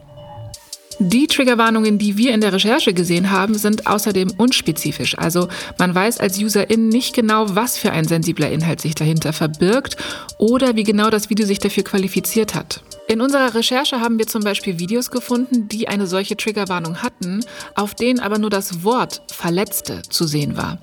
Die 1.09 1.27
Triggerwarnungen, 1.27 1.99
die 1.99 2.17
wir 2.17 2.33
in 2.33 2.41
der 2.41 2.53
Recherche 2.53 2.95
gesehen 2.95 3.33
haben, 3.33 3.55
sind 3.55 3.89
außerdem 3.89 4.35
unspezifisch. 4.37 5.19
Also 5.19 5.49
man 5.77 5.93
weiß 5.93 6.21
als 6.21 6.39
Userin 6.39 6.89
nicht 6.89 7.13
genau, 7.13 7.57
was 7.57 7.77
für 7.77 7.91
ein 7.91 8.07
sensibler 8.07 8.51
Inhalt 8.51 8.81
sich 8.81 8.95
dahinter 8.95 9.33
verbirgt 9.33 9.97
oder 10.39 10.77
wie 10.77 10.85
genau 10.85 11.11
das 11.11 11.29
Video 11.29 11.45
sich 11.45 11.59
dafür 11.59 11.83
qualifiziert 11.83 12.55
hat. 12.55 12.83
In 13.09 13.21
unserer 13.21 13.53
Recherche 13.53 14.01
haben 14.01 14.19
wir 14.19 14.29
zum 14.29 14.45
Beispiel 14.45 14.79
Videos 14.79 15.11
gefunden, 15.11 15.67
die 15.67 15.89
eine 15.89 16.07
solche 16.07 16.37
Triggerwarnung 16.37 17.03
hatten, 17.03 17.41
auf 17.75 17.97
denen 17.97 18.21
aber 18.21 18.39
nur 18.39 18.51
das 18.51 18.85
Wort 18.85 19.23
Verletzte 19.33 20.03
zu 20.09 20.27
sehen 20.29 20.57
war. 20.57 20.79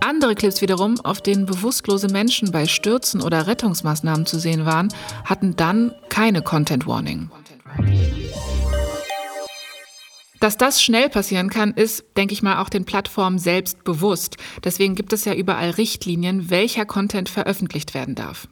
Andere 0.00 0.34
Clips 0.34 0.62
wiederum, 0.62 0.98
auf 1.00 1.20
denen 1.20 1.44
bewusstlose 1.46 2.08
Menschen 2.08 2.50
bei 2.50 2.66
Stürzen 2.66 3.20
oder 3.20 3.46
Rettungsmaßnahmen 3.46 4.24
zu 4.24 4.38
sehen 4.38 4.64
waren, 4.64 4.88
hatten 5.24 5.56
dann 5.56 5.92
keine 6.08 6.42
Content 6.42 6.86
Warning. 6.86 7.30
Dass 10.42 10.56
das 10.56 10.82
schnell 10.82 11.08
passieren 11.08 11.50
kann, 11.50 11.70
ist, 11.70 12.04
denke 12.16 12.34
ich 12.34 12.42
mal, 12.42 12.60
auch 12.60 12.68
den 12.68 12.84
Plattformen 12.84 13.38
selbst 13.38 13.84
bewusst. 13.84 14.38
Deswegen 14.64 14.96
gibt 14.96 15.12
es 15.12 15.24
ja 15.24 15.34
überall 15.34 15.70
Richtlinien, 15.70 16.50
welcher 16.50 16.84
Content 16.84 17.28
veröffentlicht 17.28 17.94
werden 17.94 18.16
darf. 18.16 18.48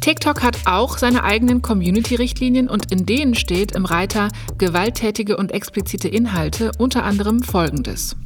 TikTok 0.00 0.42
hat 0.42 0.60
auch 0.64 0.96
seine 0.96 1.22
eigenen 1.22 1.60
Community-Richtlinien 1.60 2.70
und 2.70 2.90
in 2.90 3.04
denen 3.04 3.34
steht 3.34 3.72
im 3.72 3.84
Reiter 3.84 4.28
gewalttätige 4.56 5.36
und 5.36 5.52
explizite 5.52 6.08
Inhalte 6.08 6.72
unter 6.78 7.04
anderem 7.04 7.42
Folgendes. 7.42 8.16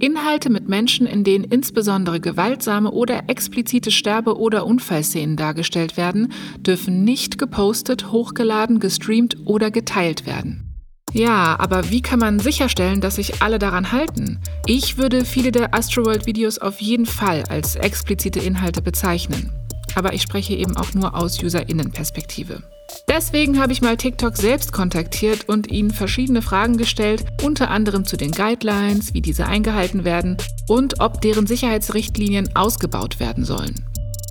Inhalte 0.00 0.50
mit 0.50 0.68
Menschen, 0.68 1.06
in 1.06 1.22
denen 1.22 1.44
insbesondere 1.44 2.18
gewaltsame 2.18 2.90
oder 2.90 3.28
explizite 3.28 3.92
Sterbe- 3.92 4.36
oder 4.36 4.66
Unfallszenen 4.66 5.36
dargestellt 5.36 5.96
werden, 5.96 6.32
dürfen 6.58 7.04
nicht 7.04 7.38
gepostet, 7.38 8.10
hochgeladen, 8.10 8.80
gestreamt 8.80 9.36
oder 9.44 9.70
geteilt 9.70 10.26
werden. 10.26 10.71
Ja, 11.12 11.58
aber 11.58 11.90
wie 11.90 12.00
kann 12.00 12.18
man 12.18 12.38
sicherstellen, 12.38 13.00
dass 13.00 13.16
sich 13.16 13.42
alle 13.42 13.58
daran 13.58 13.92
halten? 13.92 14.40
Ich 14.66 14.96
würde 14.96 15.24
viele 15.24 15.52
der 15.52 15.74
Astroworld-Videos 15.74 16.58
auf 16.58 16.80
jeden 16.80 17.06
Fall 17.06 17.44
als 17.48 17.76
explizite 17.76 18.40
Inhalte 18.40 18.80
bezeichnen. 18.80 19.50
Aber 19.94 20.14
ich 20.14 20.22
spreche 20.22 20.54
eben 20.54 20.76
auch 20.76 20.94
nur 20.94 21.14
aus 21.14 21.42
UserInnen-Perspektive. 21.42 22.62
Deswegen 23.08 23.60
habe 23.60 23.72
ich 23.72 23.82
mal 23.82 23.96
TikTok 23.96 24.36
selbst 24.36 24.72
kontaktiert 24.72 25.48
und 25.48 25.70
ihnen 25.70 25.90
verschiedene 25.90 26.40
Fragen 26.40 26.76
gestellt, 26.76 27.24
unter 27.42 27.70
anderem 27.70 28.04
zu 28.06 28.16
den 28.16 28.32
Guidelines, 28.32 29.12
wie 29.12 29.20
diese 29.20 29.46
eingehalten 29.46 30.04
werden 30.04 30.36
und 30.68 31.00
ob 31.00 31.20
deren 31.20 31.46
Sicherheitsrichtlinien 31.46 32.54
ausgebaut 32.56 33.20
werden 33.20 33.44
sollen. 33.44 33.84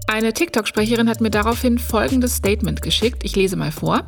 Eine 0.08 0.34
TikTok-Sprecherin 0.34 1.10
hat 1.10 1.22
mir 1.22 1.30
daraufhin 1.30 1.78
folgendes 1.78 2.36
Statement 2.36 2.82
geschickt. 2.82 3.24
Ich 3.24 3.36
lese 3.36 3.56
mal 3.56 3.72
vor. 3.72 4.04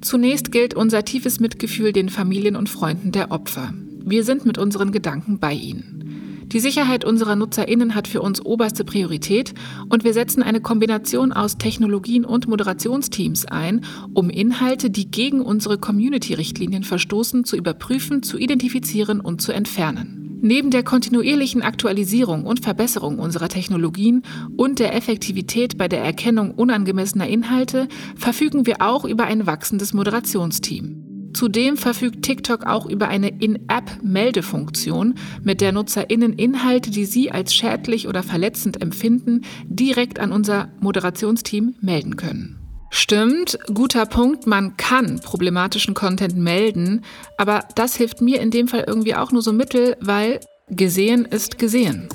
Zunächst 0.00 0.52
gilt 0.52 0.74
unser 0.74 1.04
tiefes 1.04 1.40
Mitgefühl 1.40 1.92
den 1.92 2.08
Familien 2.08 2.56
und 2.56 2.68
Freunden 2.68 3.12
der 3.12 3.30
Opfer. 3.30 3.74
Wir 4.04 4.24
sind 4.24 4.46
mit 4.46 4.56
unseren 4.58 4.92
Gedanken 4.92 5.38
bei 5.38 5.52
ihnen. 5.52 6.44
Die 6.46 6.60
Sicherheit 6.60 7.04
unserer 7.04 7.36
Nutzerinnen 7.36 7.94
hat 7.94 8.08
für 8.08 8.22
uns 8.22 8.40
oberste 8.40 8.82
Priorität 8.82 9.52
und 9.90 10.02
wir 10.02 10.14
setzen 10.14 10.42
eine 10.42 10.62
Kombination 10.62 11.30
aus 11.32 11.58
Technologien 11.58 12.24
und 12.24 12.48
Moderationsteams 12.48 13.44
ein, 13.44 13.84
um 14.14 14.30
Inhalte, 14.30 14.88
die 14.88 15.10
gegen 15.10 15.42
unsere 15.42 15.76
Community-Richtlinien 15.76 16.84
verstoßen, 16.84 17.44
zu 17.44 17.56
überprüfen, 17.56 18.22
zu 18.22 18.38
identifizieren 18.38 19.20
und 19.20 19.42
zu 19.42 19.52
entfernen. 19.52 20.27
Neben 20.40 20.70
der 20.70 20.84
kontinuierlichen 20.84 21.62
Aktualisierung 21.62 22.44
und 22.44 22.60
Verbesserung 22.60 23.18
unserer 23.18 23.48
Technologien 23.48 24.22
und 24.56 24.78
der 24.78 24.94
Effektivität 24.94 25.76
bei 25.76 25.88
der 25.88 26.00
Erkennung 26.00 26.52
unangemessener 26.52 27.26
Inhalte 27.26 27.88
verfügen 28.16 28.64
wir 28.64 28.76
auch 28.80 29.04
über 29.04 29.24
ein 29.24 29.46
wachsendes 29.46 29.92
Moderationsteam. 29.94 31.30
Zudem 31.34 31.76
verfügt 31.76 32.22
TikTok 32.24 32.66
auch 32.66 32.86
über 32.86 33.08
eine 33.08 33.28
In-App-Meldefunktion, 33.28 35.14
mit 35.42 35.60
der 35.60 35.72
NutzerInnen 35.72 36.32
Inhalte, 36.32 36.90
die 36.90 37.04
sie 37.04 37.30
als 37.30 37.54
schädlich 37.54 38.08
oder 38.08 38.22
verletzend 38.22 38.80
empfinden, 38.80 39.42
direkt 39.66 40.20
an 40.20 40.32
unser 40.32 40.68
Moderationsteam 40.80 41.74
melden 41.80 42.16
können. 42.16 42.67
Stimmt, 42.90 43.58
guter 43.72 44.06
Punkt, 44.06 44.46
man 44.46 44.76
kann 44.76 45.20
problematischen 45.20 45.94
Content 45.94 46.36
melden, 46.36 47.04
aber 47.36 47.64
das 47.74 47.96
hilft 47.96 48.20
mir 48.20 48.40
in 48.40 48.50
dem 48.50 48.68
Fall 48.68 48.84
irgendwie 48.86 49.14
auch 49.14 49.30
nur 49.30 49.42
so 49.42 49.52
mittel, 49.52 49.96
weil 50.00 50.40
gesehen 50.70 51.24
ist 51.24 51.58
gesehen. 51.58 52.08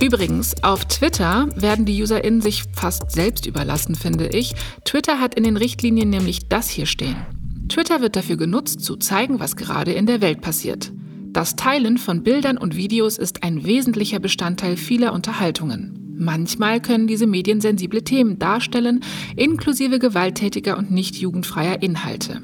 Übrigens, 0.00 0.62
auf 0.62 0.84
Twitter 0.86 1.48
werden 1.54 1.84
die 1.84 2.02
UserInnen 2.02 2.40
sich 2.40 2.64
fast 2.74 3.10
selbst 3.10 3.46
überlassen, 3.46 3.94
finde 3.94 4.28
ich. 4.28 4.54
Twitter 4.84 5.20
hat 5.20 5.34
in 5.34 5.44
den 5.44 5.56
Richtlinien 5.56 6.10
nämlich 6.10 6.48
das 6.48 6.68
hier 6.68 6.86
stehen. 6.86 7.16
Twitter 7.68 8.00
wird 8.00 8.16
dafür 8.16 8.36
genutzt, 8.36 8.80
zu 8.80 8.96
zeigen, 8.96 9.38
was 9.38 9.56
gerade 9.56 9.92
in 9.92 10.06
der 10.06 10.20
Welt 10.20 10.40
passiert. 10.40 10.92
Das 11.30 11.56
Teilen 11.56 11.98
von 11.98 12.22
Bildern 12.22 12.58
und 12.58 12.76
Videos 12.76 13.16
ist 13.16 13.42
ein 13.42 13.64
wesentlicher 13.64 14.18
Bestandteil 14.18 14.76
vieler 14.76 15.12
Unterhaltungen. 15.12 16.01
Manchmal 16.22 16.80
können 16.80 17.08
diese 17.08 17.26
Medien 17.26 17.60
sensible 17.60 18.02
Themen 18.02 18.38
darstellen, 18.38 19.00
inklusive 19.36 19.98
gewalttätiger 19.98 20.78
und 20.78 20.92
nicht 20.92 21.16
jugendfreier 21.16 21.82
Inhalte. 21.82 22.42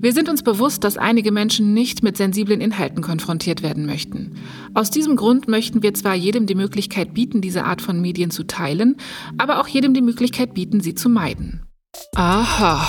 Wir 0.00 0.14
sind 0.14 0.30
uns 0.30 0.42
bewusst, 0.42 0.82
dass 0.82 0.96
einige 0.96 1.30
Menschen 1.30 1.74
nicht 1.74 2.02
mit 2.02 2.16
sensiblen 2.16 2.62
Inhalten 2.62 3.02
konfrontiert 3.02 3.62
werden 3.62 3.84
möchten. 3.84 4.36
Aus 4.72 4.90
diesem 4.90 5.16
Grund 5.16 5.46
möchten 5.46 5.82
wir 5.82 5.92
zwar 5.92 6.14
jedem 6.14 6.46
die 6.46 6.54
Möglichkeit 6.54 7.12
bieten, 7.12 7.42
diese 7.42 7.64
Art 7.64 7.82
von 7.82 8.00
Medien 8.00 8.30
zu 8.30 8.44
teilen, 8.44 8.96
aber 9.36 9.60
auch 9.60 9.68
jedem 9.68 9.92
die 9.92 10.00
Möglichkeit 10.00 10.54
bieten, 10.54 10.80
sie 10.80 10.94
zu 10.94 11.10
meiden. 11.10 11.64
Aha. 12.14 12.86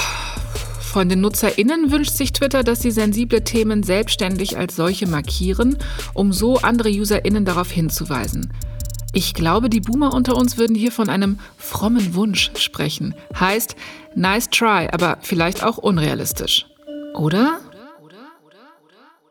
Von 0.79 1.09
den 1.09 1.19
NutzerInnen 1.19 1.91
wünscht 1.91 2.15
sich 2.15 2.31
Twitter, 2.31 2.63
dass 2.63 2.81
sie 2.81 2.91
sensible 2.91 3.43
Themen 3.43 3.83
selbstständig 3.83 4.57
als 4.57 4.75
solche 4.75 5.07
markieren, 5.07 5.77
um 6.13 6.31
so 6.31 6.57
andere 6.59 6.89
UserInnen 6.89 7.43
darauf 7.43 7.71
hinzuweisen. 7.71 8.53
Ich 9.13 9.33
glaube, 9.33 9.69
die 9.69 9.81
Boomer 9.81 10.13
unter 10.13 10.35
uns 10.35 10.57
würden 10.57 10.75
hier 10.75 10.91
von 10.91 11.09
einem 11.09 11.39
frommen 11.57 12.13
Wunsch 12.13 12.51
sprechen. 12.57 13.15
Heißt, 13.39 13.75
nice 14.15 14.49
try, 14.49 14.87
aber 14.91 15.17
vielleicht 15.21 15.63
auch 15.63 15.77
unrealistisch. 15.77 16.67
Oder? 17.15 17.59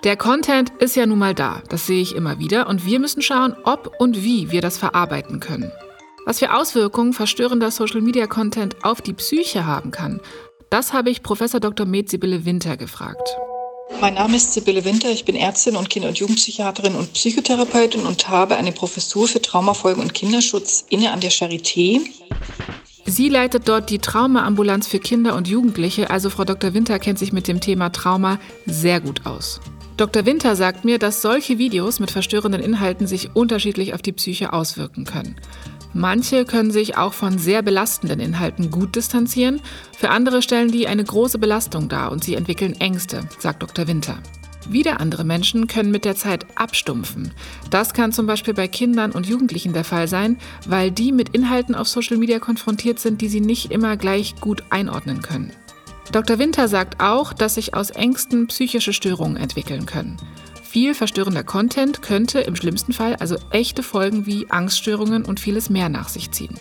Der 0.04 0.16
Content 0.16 0.70
ist 0.78 0.97
ja 0.97 1.06
nun 1.06 1.18
mal 1.18 1.35
da, 1.35 1.62
das 1.68 1.87
sehe 1.87 2.02
ich 2.02 2.14
immer 2.14 2.38
wieder, 2.38 2.68
und 2.68 2.87
wir 2.87 3.00
müssen 3.00 3.23
schauen, 3.23 3.56
ob 3.64 3.94
und 3.99 4.23
wie 4.23 4.50
wir 4.50 4.61
das 4.61 4.78
verarbeiten 4.78 5.40
können. 5.40 5.73
Was 6.25 6.38
für 6.38 6.54
Auswirkungen 6.54 7.12
verstörender 7.12 7.70
Social-Media-Content 7.70 8.85
auf 8.85 9.00
die 9.00 9.14
Psyche 9.14 9.66
haben 9.66 9.90
kann, 9.90 10.20
das 10.70 10.92
habe 10.92 11.11
ich 11.11 11.23
Professor 11.23 11.58
Dr. 11.58 11.87
Med 11.87 12.11
Sibylle 12.11 12.44
Winter 12.44 12.76
gefragt. 12.76 13.28
Mein 14.00 14.14
Name 14.14 14.37
ist 14.37 14.52
Sibylle 14.52 14.85
Winter, 14.85 15.11
ich 15.11 15.25
bin 15.25 15.35
Ärztin 15.35 15.75
und 15.75 15.90
Kinder- 15.90 16.09
und 16.09 16.19
Jugendpsychiaterin 16.19 16.95
und 16.95 17.12
Psychotherapeutin 17.14 18.07
und 18.07 18.28
habe 18.28 18.57
eine 18.57 18.71
Professur 18.71 19.26
für 19.26 19.43
Traumafolgen 19.43 20.00
und 20.00 20.14
Kinderschutz 20.14 20.85
inne 20.88 21.11
an 21.11 21.19
der 21.19 21.33
Charité. 21.33 22.00
Sie 23.07 23.28
leitet 23.28 23.69
dort 23.69 23.90
die 23.90 23.99
Traumaambulanz 23.99 24.87
für 24.87 25.00
Kinder 25.00 25.35
und 25.35 25.49
Jugendliche, 25.49 26.11
also 26.11 26.31
Frau 26.31 26.45
Dr. 26.45 26.75
Winter 26.75 27.00
kennt 27.00 27.19
sich 27.19 27.33
mit 27.33 27.49
dem 27.49 27.61
Thema 27.61 27.90
Trauma 27.90 28.38
sehr 28.67 29.00
gut 29.00 29.26
aus. 29.26 29.61
Dr. 29.97 30.25
Winter 30.25 30.55
sagt 30.55 30.85
mir, 30.85 31.00
dass 31.00 31.21
solche 31.21 31.59
Videos 31.59 31.99
mit 31.99 32.12
verstörenden 32.12 32.62
Inhalten 32.62 33.09
sich 33.09 33.35
unterschiedlich 33.35 33.95
auf 33.95 34.02
die 34.02 34.12
Psyche 34.12 34.52
auswirken 34.52 35.07
können. 35.07 35.35
Manche 35.95 36.45
können 36.45 36.71
sich 36.71 36.97
auch 36.97 37.14
von 37.14 37.38
sehr 37.38 37.62
belastenden 37.62 38.21
Inhalten 38.21 38.71
gut 38.71 38.95
distanzieren, 38.97 39.61
für 39.97 40.11
andere 40.11 40.42
stellen 40.42 40.71
die 40.71 40.87
eine 40.87 41.04
große 41.04 41.38
Belastung 41.38 41.88
dar 41.88 42.12
und 42.12 42.23
sie 42.23 42.35
entwickeln 42.35 42.78
Ängste, 42.80 43.23
sagt 43.38 43.62
Dr. 43.62 43.87
Winter. 43.87 44.18
Wieder 44.68 45.00
andere 45.00 45.25
Menschen 45.25 45.66
können 45.66 45.90
mit 45.90 46.04
der 46.04 46.14
Zeit 46.14 46.47
abstumpfen. 46.54 47.33
Das 47.71 47.95
kann 47.95 48.12
zum 48.12 48.26
Beispiel 48.26 48.52
bei 48.52 48.68
Kindern 48.68 49.12
und 49.12 49.26
Jugendlichen 49.26 49.73
der 49.73 49.85
Fall 49.85 50.09
sein, 50.09 50.37
weil 50.66 50.90
die 50.90 51.11
mit 51.11 51.30
Inhalten 51.30 51.75
auf 51.75 51.88
Social 51.88 52.18
Media 52.18 52.38
konfrontiert 52.38 52.99
sind, 52.99 53.23
die 53.23 53.28
sie 53.28 53.40
nicht 53.40 53.73
immer 53.73 53.97
gleich 53.97 54.37
gut 54.40 54.64
einordnen 54.68 55.23
können. 55.23 55.52
Dr. 56.12 56.38
Winter 56.38 56.68
sagt 56.68 57.00
auch, 57.00 57.33
dass 57.33 57.54
sich 57.54 57.75
aus 57.75 57.90
Ängsten 57.90 58.47
psychische 58.47 58.92
Störungen 58.92 59.37
entwickeln 59.37 59.87
können. 59.87 60.16
Viel 60.68 60.94
verstörender 60.94 61.44
Content 61.44 62.02
könnte 62.02 62.40
im 62.40 62.54
schlimmsten 62.54 62.92
Fall 62.92 63.16
also 63.16 63.37
echte 63.52 63.82
Folgen 63.82 64.26
wie 64.26 64.50
Angststörungen 64.50 65.25
und 65.25 65.40
vieles 65.40 65.70
mehr 65.70 65.88
nach 65.88 66.10
sich 66.10 66.30
ziehen. 66.30 66.58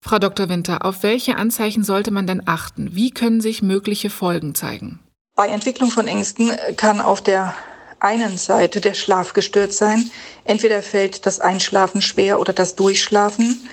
Frau 0.00 0.18
Dr. 0.18 0.48
Winter, 0.48 0.82
auf 0.82 1.02
welche 1.02 1.36
Anzeichen 1.36 1.84
sollte 1.84 2.10
man 2.10 2.26
denn 2.26 2.42
achten? 2.46 2.96
Wie 2.96 3.10
können 3.10 3.42
sich 3.42 3.60
mögliche 3.60 4.08
Folgen 4.08 4.54
zeigen? 4.54 5.00
Bei 5.34 5.48
Entwicklung 5.48 5.90
von 5.90 6.08
Ängsten 6.08 6.50
kann 6.78 7.02
auf 7.02 7.20
der 7.20 7.54
einen 8.00 8.38
Seite 8.38 8.80
der 8.80 8.94
Schlaf 8.94 9.34
gestört 9.34 9.74
sein. 9.74 10.10
Entweder 10.44 10.82
fällt 10.82 11.26
das 11.26 11.40
Einschlafen 11.40 12.00
schwer 12.00 12.40
oder 12.40 12.54
das 12.54 12.74
Durchschlafen. 12.74 13.68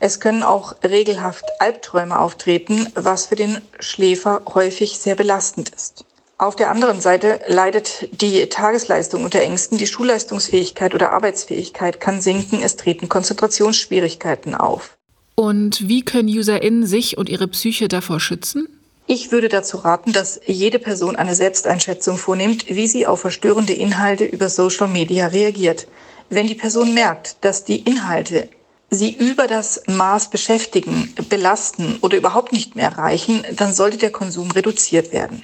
Es 0.00 0.20
können 0.20 0.42
auch 0.42 0.74
regelhaft 0.84 1.46
Albträume 1.60 2.18
auftreten, 2.18 2.88
was 2.94 3.28
für 3.28 3.36
den 3.36 3.62
Schläfer 3.80 4.42
häufig 4.52 4.98
sehr 4.98 5.14
belastend 5.14 5.70
ist. 5.70 6.04
Auf 6.40 6.54
der 6.54 6.70
anderen 6.70 7.00
Seite 7.00 7.40
leidet 7.48 8.08
die 8.22 8.48
Tagesleistung 8.48 9.24
unter 9.24 9.40
Ängsten, 9.40 9.76
die 9.76 9.88
Schulleistungsfähigkeit 9.88 10.94
oder 10.94 11.10
Arbeitsfähigkeit 11.10 11.98
kann 11.98 12.20
sinken, 12.20 12.62
es 12.62 12.76
treten 12.76 13.08
Konzentrationsschwierigkeiten 13.08 14.54
auf. 14.54 14.96
Und 15.34 15.88
wie 15.88 16.04
können 16.04 16.28
UserInnen 16.28 16.86
sich 16.86 17.18
und 17.18 17.28
ihre 17.28 17.48
Psyche 17.48 17.88
davor 17.88 18.20
schützen? 18.20 18.68
Ich 19.08 19.32
würde 19.32 19.48
dazu 19.48 19.78
raten, 19.78 20.12
dass 20.12 20.40
jede 20.46 20.78
Person 20.78 21.16
eine 21.16 21.34
Selbsteinschätzung 21.34 22.16
vornimmt, 22.18 22.66
wie 22.68 22.86
sie 22.86 23.04
auf 23.08 23.20
verstörende 23.20 23.72
Inhalte 23.72 24.24
über 24.24 24.48
Social 24.48 24.86
Media 24.86 25.26
reagiert. 25.26 25.88
Wenn 26.30 26.46
die 26.46 26.54
Person 26.54 26.94
merkt, 26.94 27.38
dass 27.40 27.64
die 27.64 27.80
Inhalte 27.80 28.48
sie 28.90 29.12
über 29.12 29.48
das 29.48 29.82
Maß 29.88 30.30
beschäftigen, 30.30 31.12
belasten 31.28 31.98
oder 32.00 32.16
überhaupt 32.16 32.52
nicht 32.52 32.76
mehr 32.76 32.90
erreichen, 32.90 33.44
dann 33.56 33.74
sollte 33.74 33.96
der 33.96 34.12
Konsum 34.12 34.52
reduziert 34.52 35.12
werden. 35.12 35.42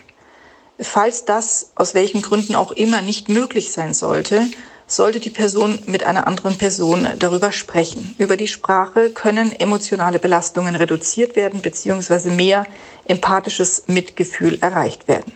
Falls 0.81 1.25
das 1.25 1.71
aus 1.75 1.95
welchen 1.95 2.23
Gründen 2.23 2.55
auch 2.55 2.73
immer 2.73 3.01
nicht 3.01 3.29
möglich 3.29 3.73
sein 3.73 3.95
sollte, 3.95 4.47
sollte 4.87 5.21
die 5.21 5.31
Person 5.31 5.79
mit 5.87 6.05
einer 6.05 6.27
anderen 6.27 6.57
Person 6.59 7.07
darüber 7.19 7.53
sprechen. 7.53 8.15
Über 8.19 8.37
die 8.37 8.49
Sprache 8.49 9.11
können 9.11 9.53
emotionale 9.53 10.19
Belastungen 10.19 10.75
reduziert 10.75 11.37
werden 11.37 11.61
bzw. 11.61 12.31
mehr 12.31 12.67
empathisches 13.07 13.85
Mitgefühl 13.87 14.59
erreicht 14.61 15.09
werden. 15.09 15.33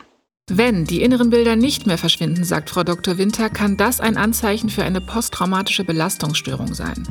Wenn 0.51 0.87
die 0.87 1.03
inneren 1.03 1.29
Bilder 1.29 1.57
nicht 1.57 1.87
mehr 1.87 1.99
verschwinden, 1.99 2.43
sagt 2.43 2.71
Frau 2.71 2.83
Dr. 2.83 3.19
Winter, 3.19 3.51
kann 3.51 3.77
das 3.77 4.01
ein 4.01 4.17
Anzeichen 4.17 4.71
für 4.71 4.83
eine 4.83 5.03
posttraumatische 5.03 5.85
Belastungsstörung 5.85 6.73
sein. 6.75 7.07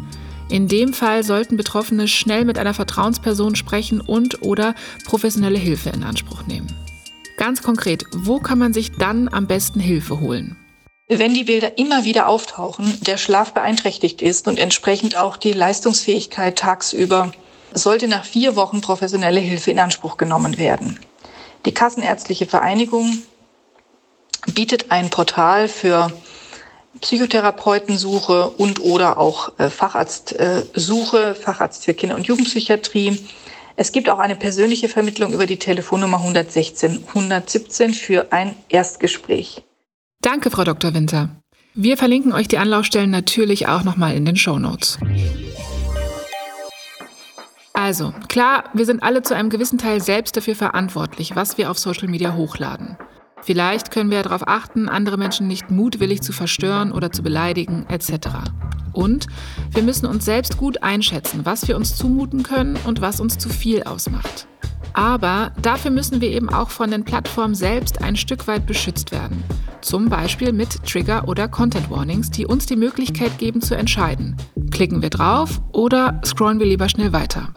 In 0.50 0.68
dem 0.68 0.94
Fall 0.94 1.24
sollten 1.24 1.56
Betroffene 1.56 2.08
schnell 2.08 2.46
mit 2.46 2.58
einer 2.58 2.74
Vertrauensperson 2.74 3.56
sprechen 3.56 4.02
und 4.02 4.42
oder 4.42 4.74
professionelle 5.06 5.60
Hilfe 5.60 5.90
in 5.90 6.04
Anspruch 6.04 6.48
nehmen. 6.48 6.87
Ganz 7.38 7.62
konkret, 7.62 8.03
wo 8.13 8.39
kann 8.39 8.58
man 8.58 8.74
sich 8.74 8.91
dann 8.91 9.29
am 9.32 9.48
besten 9.48 9.79
Hilfe 9.79 10.20
holen? 10.20 10.58
Wenn 11.08 11.34
die 11.34 11.46
Bilder 11.46 11.77
immer 11.77 12.03
wieder 12.03 12.27
auftauchen, 12.27 13.00
der 13.01 13.17
Schlaf 13.17 13.53
beeinträchtigt 13.53 14.22
ist 14.22 14.48
und 14.48 14.60
entsprechend 14.60 15.15
auch 15.15 15.38
die 15.38 15.53
Leistungsfähigkeit 15.53 16.58
tagsüber, 16.58 17.32
sollte 17.74 18.08
nach 18.08 18.25
vier 18.25 18.56
Wochen 18.56 18.82
professionelle 18.82 19.39
Hilfe 19.39 19.72
in 19.72 19.79
Anspruch 19.79 20.17
genommen 20.17 20.58
werden. 20.58 21.00
Die 21.65 21.74
Kassenärztliche 21.74 22.46
Vereinigung 22.46 23.20
bietet 24.53 24.91
ein 24.91 25.10
Portal 25.10 25.67
für 25.67 26.12
Psychotherapeutensuche 27.01 28.50
und 28.50 28.79
oder 28.82 29.17
auch 29.17 29.58
äh, 29.60 29.70
Facharztsuche, 29.70 31.36
Facharzt 31.36 31.86
für 31.86 31.94
Kinder- 31.94 32.15
und 32.15 32.25
Jugendpsychiatrie. 32.25 33.20
Es 33.80 33.92
gibt 33.92 34.10
auch 34.10 34.18
eine 34.18 34.36
persönliche 34.36 34.90
Vermittlung 34.90 35.34
über 35.34 35.46
die 35.46 35.60
Telefonnummer 35.60 36.18
116 36.18 37.04
117 37.10 37.94
für 37.94 38.32
ein 38.32 38.56
Erstgespräch. 38.70 39.64
Danke, 40.20 40.50
Frau 40.50 40.64
Dr. 40.64 40.96
Winter. 40.96 41.30
Wir 41.76 41.96
verlinken 41.96 42.34
euch 42.34 42.48
die 42.48 42.58
Anlaufstellen 42.58 43.12
natürlich 43.12 43.68
auch 43.68 43.84
nochmal 43.84 44.16
in 44.16 44.26
den 44.26 44.36
Show 44.36 44.58
Notes. 44.58 44.98
Also, 47.74 48.16
klar, 48.28 48.64
wir 48.74 48.88
sind 48.88 49.04
alle 49.04 49.22
zu 49.22 49.36
einem 49.36 49.52
gewissen 49.52 49.78
Teil 49.78 50.02
selbst 50.02 50.36
dafür 50.36 50.56
verantwortlich, 50.56 51.36
was 51.36 51.60
wir 51.60 51.70
auf 51.70 51.78
Social 51.78 52.08
Media 52.08 52.34
hochladen. 52.34 52.98
Vielleicht 53.44 53.92
können 53.92 54.10
wir 54.10 54.24
darauf 54.24 54.48
achten, 54.48 54.90
andere 54.90 55.18
Menschen 55.18 55.48
nicht 55.48 55.70
mutwillig 55.70 56.24
zu 56.24 56.34
verstören 56.34 56.92
oder 56.92 57.12
zu 57.12 57.22
beleidigen, 57.22 57.86
etc. 57.90 58.30
Und 58.98 59.27
wir 59.74 59.84
müssen 59.84 60.08
uns 60.08 60.25
selbst 60.25 60.58
gut 60.58 60.82
einschätzen, 60.82 61.42
was 61.44 61.68
wir 61.68 61.75
uns 61.77 61.96
zumuten 61.96 62.42
können 62.42 62.77
und 62.88 63.00
was 63.00 63.20
uns 63.20 63.38
zu 63.38 63.48
viel 63.48 63.84
ausmacht. 63.84 64.48
Aber 64.94 65.51
dafür 65.62 65.92
müssen 65.92 66.20
wir 66.20 66.32
eben 66.32 66.50
auch 66.50 66.72
von 66.72 66.89
den 66.89 67.04
Plattformen 67.04 67.54
selbst 67.54 68.01
ein 68.01 68.16
Stück 68.16 68.48
weit 68.48 68.66
beschützt 68.66 69.12
werden. 69.12 69.44
Zum 69.82 70.10
Beispiel 70.10 70.51
mit 70.51 70.84
Trigger 70.84 71.27
oder 71.27 71.48
Content 71.48 71.92
Warnings, 71.92 72.32
die 72.32 72.48
uns 72.48 72.66
die 72.66 72.75
Möglichkeit 72.75 73.38
geben 73.38 73.62
zu 73.62 73.75
entscheiden. 73.75 74.36
Klicken 74.72 75.04
wir 75.04 75.12
drauf 75.12 75.62
oder 75.74 76.20
scrollen 76.25 76.60
wir 76.60 76.66
lieber 76.66 76.89
schnell 76.89 77.13
weiter. 77.13 77.54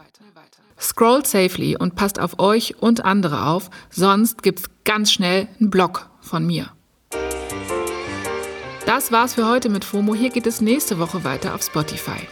Scrollt 0.79 1.27
safely 1.27 1.75
und 1.75 1.95
passt 1.95 2.21
auf 2.21 2.39
euch 2.39 2.83
und 2.83 3.07
andere 3.07 3.47
auf, 3.47 3.71
sonst 3.89 4.43
gibt's 4.43 4.65
ganz 4.85 5.11
schnell 5.11 5.49
einen 5.59 5.71
Block 5.71 6.11
von 6.21 6.47
mir. 6.47 6.69
Das 8.91 9.13
war's 9.13 9.35
für 9.35 9.47
heute 9.49 9.69
mit 9.69 9.85
FOMO. 9.85 10.17
Hier 10.17 10.31
geht 10.31 10.49
es 10.49 10.61
nächste 10.61 10.99
Woche 10.99 11.23
weiter 11.23 11.55
auf 11.55 11.63
Spotify. 11.63 12.27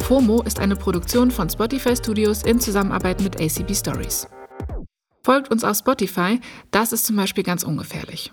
FOMO 0.00 0.42
ist 0.42 0.58
eine 0.58 0.74
Produktion 0.74 1.30
von 1.30 1.48
Spotify 1.48 1.94
Studios 1.94 2.42
in 2.42 2.58
Zusammenarbeit 2.58 3.20
mit 3.20 3.40
ACB 3.40 3.76
Stories. 3.76 4.26
Folgt 5.22 5.52
uns 5.52 5.62
auf 5.62 5.76
Spotify, 5.76 6.40
das 6.72 6.92
ist 6.92 7.06
zum 7.06 7.14
Beispiel 7.14 7.44
ganz 7.44 7.62
ungefährlich. 7.62 8.32